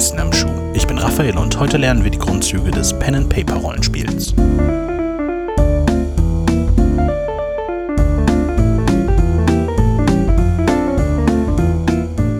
[0.00, 0.48] Wissen am Schuh.
[0.72, 4.32] Ich bin Raphael und heute lernen wir die Grundzüge des Pen-and-Paper-Rollenspiels.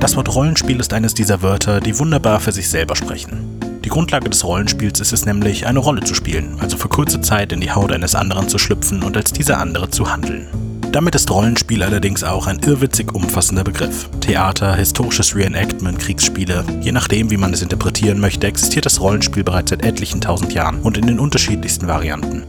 [0.00, 3.60] Das Wort Rollenspiel ist eines dieser Wörter, die wunderbar für sich selber sprechen.
[3.84, 7.52] Die Grundlage des Rollenspiels ist es nämlich, eine Rolle zu spielen, also für kurze Zeit
[7.52, 10.48] in die Haut eines anderen zu schlüpfen und als dieser andere zu handeln.
[10.94, 14.08] Damit ist Rollenspiel allerdings auch ein irrwitzig umfassender Begriff.
[14.20, 19.70] Theater, historisches Reenactment, Kriegsspiele, je nachdem, wie man es interpretieren möchte, existiert das Rollenspiel bereits
[19.70, 22.44] seit etlichen tausend Jahren und in den unterschiedlichsten Varianten.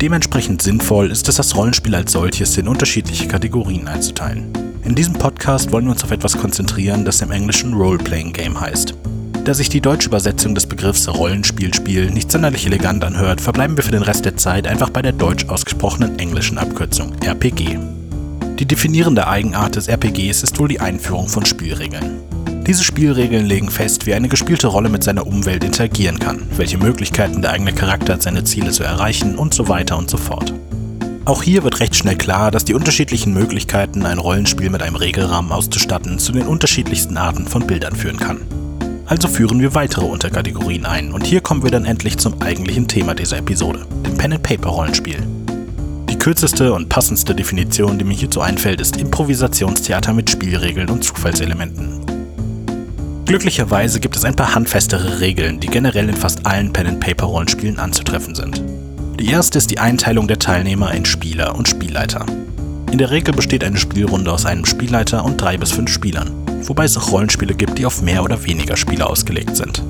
[0.00, 4.50] Dementsprechend sinnvoll ist es, das Rollenspiel als solches in unterschiedliche Kategorien einzuteilen.
[4.82, 8.94] In diesem Podcast wollen wir uns auf etwas konzentrieren, das im Englischen Role-Playing Game heißt.
[9.46, 13.92] Da sich die deutsche Übersetzung des Begriffs Rollenspielspiel nicht sonderlich elegant anhört, verbleiben wir für
[13.92, 17.78] den Rest der Zeit einfach bei der deutsch ausgesprochenen englischen Abkürzung RPG.
[18.58, 22.22] Die definierende Eigenart des RPGs ist wohl die Einführung von Spielregeln.
[22.66, 27.40] Diese Spielregeln legen fest, wie eine gespielte Rolle mit seiner Umwelt interagieren kann, welche Möglichkeiten
[27.40, 30.52] der eigene Charakter hat, seine Ziele zu erreichen und so weiter und so fort.
[31.24, 35.52] Auch hier wird recht schnell klar, dass die unterschiedlichen Möglichkeiten, ein Rollenspiel mit einem Regelrahmen
[35.52, 38.40] auszustatten, zu den unterschiedlichsten Arten von Bildern führen kann.
[39.06, 43.14] Also führen wir weitere Unterkategorien ein und hier kommen wir dann endlich zum eigentlichen Thema
[43.14, 45.18] dieser Episode, dem Pen-and-Paper-Rollenspiel.
[46.10, 52.04] Die kürzeste und passendste Definition, die mir hierzu einfällt, ist Improvisationstheater mit Spielregeln und Zufallselementen.
[53.26, 58.60] Glücklicherweise gibt es ein paar handfestere Regeln, die generell in fast allen Pen-and-Paper-Rollenspielen anzutreffen sind.
[59.20, 62.26] Die erste ist die Einteilung der Teilnehmer in Spieler und Spielleiter.
[62.90, 66.35] In der Regel besteht eine Spielrunde aus einem Spielleiter und drei bis fünf Spielern
[66.68, 69.82] wobei es auch Rollenspiele gibt, die auf mehr oder weniger Spieler ausgelegt sind.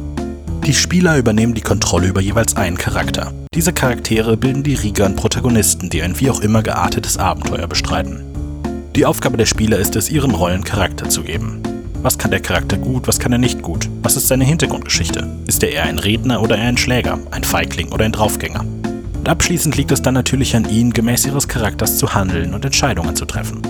[0.66, 3.32] Die Spieler übernehmen die Kontrolle über jeweils einen Charakter.
[3.55, 8.24] Diese Charaktere bilden die Riga und Protagonisten, die ein wie auch immer geartetes Abenteuer bestreiten.
[8.97, 11.62] Die Aufgabe der Spieler ist es, ihren Rollen Charakter zu geben.
[12.02, 13.88] Was kann der Charakter gut, was kann er nicht gut?
[14.02, 15.28] Was ist seine Hintergrundgeschichte?
[15.47, 18.64] Ist er eher ein Redner oder eher ein Schläger, ein Feigling oder ein Draufgänger?
[19.26, 23.16] Und abschließend liegt es dann natürlich an ihnen, gemäß ihres Charakters zu handeln und Entscheidungen
[23.16, 23.60] zu treffen.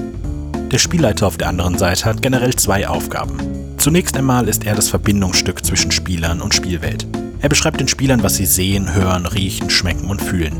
[0.72, 3.38] Der Spielleiter auf der anderen Seite hat generell zwei Aufgaben.
[3.78, 7.06] Zunächst einmal ist er das Verbindungsstück zwischen Spielern und Spielwelt.
[7.40, 10.56] Er beschreibt den Spielern, was sie sehen, hören, riechen, schmecken und fühlen.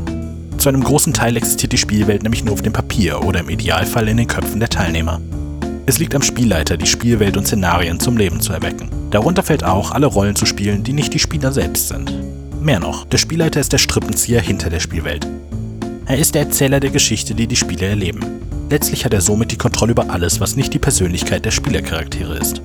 [0.57, 4.07] Zu einem großen Teil existiert die Spielwelt nämlich nur auf dem Papier oder im Idealfall
[4.07, 5.19] in den Köpfen der Teilnehmer.
[5.85, 8.89] Es liegt am Spielleiter, die Spielwelt und Szenarien zum Leben zu erwecken.
[9.11, 12.13] Darunter fällt auch, alle Rollen zu spielen, die nicht die Spieler selbst sind.
[12.61, 15.27] Mehr noch, der Spielleiter ist der Strippenzieher hinter der Spielwelt.
[16.05, 18.21] Er ist der Erzähler der Geschichte, die die Spieler erleben.
[18.69, 22.61] Letztlich hat er somit die Kontrolle über alles, was nicht die Persönlichkeit der Spielercharaktere ist.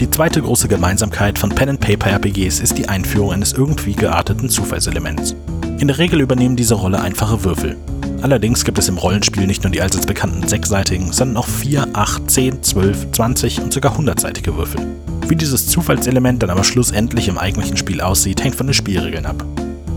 [0.00, 5.36] Die zweite große Gemeinsamkeit von Pen-and-Paper-RPGs ist die Einführung eines irgendwie gearteten Zufallselements.
[5.78, 7.76] In der Regel übernehmen diese Rolle einfache Würfel.
[8.22, 12.30] Allerdings gibt es im Rollenspiel nicht nur die allseits bekannten sechsseitigen, sondern auch 4, 8,
[12.30, 14.80] 10, 12, 20 und sogar 100-seitige Würfel.
[15.28, 19.44] Wie dieses Zufallselement dann aber schlussendlich im eigentlichen Spiel aussieht, hängt von den Spielregeln ab.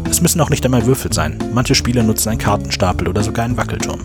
[0.10, 3.56] Es müssen auch nicht einmal Würfel sein, manche Spieler nutzen einen Kartenstapel oder sogar einen
[3.56, 4.02] Wackelturm.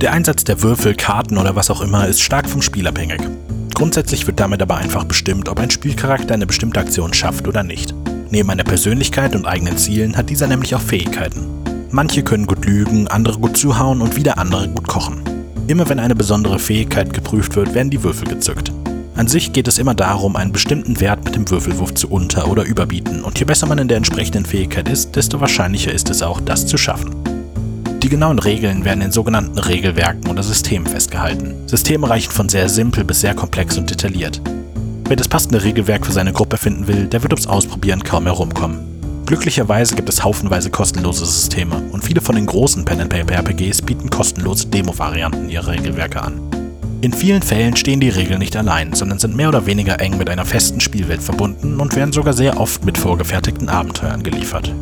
[0.00, 3.20] Der Einsatz der Würfel, Karten oder was auch immer ist stark vom Spiel abhängig.
[3.74, 7.92] Grundsätzlich wird damit aber einfach bestimmt, ob ein Spielcharakter eine bestimmte Aktion schafft oder nicht.
[8.30, 11.48] Neben einer Persönlichkeit und eigenen Zielen hat dieser nämlich auch Fähigkeiten.
[11.90, 15.20] Manche können gut lügen, andere gut zuhauen und wieder andere gut kochen.
[15.66, 18.70] Immer wenn eine besondere Fähigkeit geprüft wird, werden die Würfel gezückt.
[19.16, 22.62] An sich geht es immer darum, einen bestimmten Wert mit dem Würfelwurf zu unter- oder
[22.62, 26.40] überbieten und je besser man in der entsprechenden Fähigkeit ist, desto wahrscheinlicher ist es auch,
[26.40, 27.37] das zu schaffen.
[28.02, 31.66] Die genauen Regeln werden in sogenannten Regelwerken oder Systemen festgehalten.
[31.66, 34.40] Systeme reichen von sehr simpel bis sehr komplex und detailliert.
[35.08, 38.78] Wer das passende Regelwerk für seine Gruppe finden will, der wird ums Ausprobieren kaum herumkommen.
[39.26, 45.48] Glücklicherweise gibt es haufenweise kostenlose Systeme und viele von den großen Pen-and-Paper-RPGs bieten kostenlose Demo-Varianten
[45.48, 46.40] ihrer Regelwerke an.
[47.00, 50.30] In vielen Fällen stehen die Regeln nicht allein, sondern sind mehr oder weniger eng mit
[50.30, 54.72] einer festen Spielwelt verbunden und werden sogar sehr oft mit vorgefertigten Abenteuern geliefert.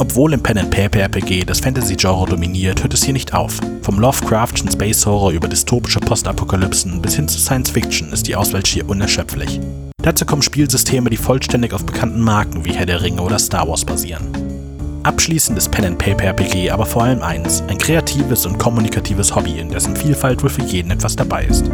[0.00, 3.58] Obwohl im Pen-and-Paper-RPG das Fantasy-Genre dominiert, hört es hier nicht auf.
[3.82, 9.58] Vom Lovecraftschen Space-Horror über dystopische Postapokalypsen bis hin zu Science-Fiction ist die Auswahl schier unerschöpflich.
[10.00, 13.84] Dazu kommen Spielsysteme, die vollständig auf bekannten Marken wie Herr der Ringe oder Star Wars
[13.84, 14.28] basieren.
[15.02, 20.42] Abschließend ist Pen-and-Paper-RPG aber vor allem eins, ein kreatives und kommunikatives Hobby, in dessen Vielfalt
[20.44, 21.64] wohl für jeden etwas dabei ist.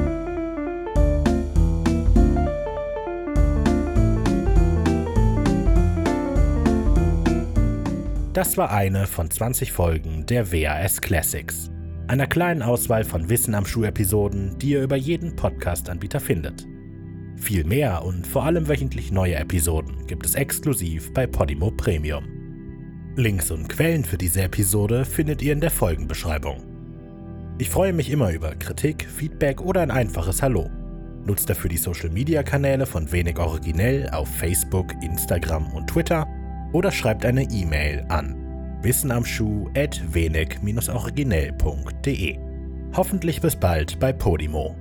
[8.34, 11.70] Das war eine von 20 Folgen der WAS Classics,
[12.08, 16.66] einer kleinen Auswahl von Wissen am Schuh-Episoden, die ihr über jeden Podcast-Anbieter findet.
[17.36, 22.24] Viel mehr und vor allem wöchentlich neue Episoden gibt es exklusiv bei Podimo Premium.
[23.14, 26.64] Links und Quellen für diese Episode findet ihr in der Folgenbeschreibung.
[27.58, 30.68] Ich freue mich immer über Kritik, Feedback oder ein einfaches Hallo.
[31.24, 36.26] Nutzt dafür die Social Media Kanäle von Wenig Originell auf Facebook, Instagram und Twitter
[36.74, 38.36] oder schreibt eine E-Mail an
[38.82, 42.38] wissenamschuh at wenig-originell.de.
[42.94, 44.76] Hoffentlich bis bald bei Podimo.